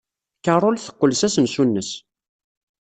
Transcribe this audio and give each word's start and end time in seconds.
Carol 0.45 0.75
teqqel 0.79 1.11
s 1.15 1.21
asensu-nnes. 1.27 1.89